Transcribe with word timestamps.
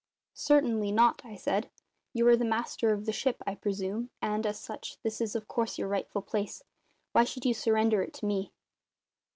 "Certainly 0.33 0.91
not," 0.93 1.21
I 1.23 1.35
said. 1.35 1.69
"You 2.11 2.27
are 2.29 2.35
the 2.35 2.43
master 2.43 2.91
of 2.91 3.05
the 3.05 3.11
ship, 3.11 3.43
I 3.45 3.53
presume, 3.53 4.09
and, 4.19 4.47
as 4.47 4.57
such, 4.57 4.97
this 5.03 5.21
is 5.21 5.35
of 5.35 5.47
course 5.47 5.77
your 5.77 5.89
rightful 5.89 6.23
place. 6.23 6.63
Why 7.11 7.23
should 7.23 7.45
you 7.45 7.53
surrender 7.53 8.01
it 8.01 8.15
to 8.15 8.25
me?" 8.25 8.51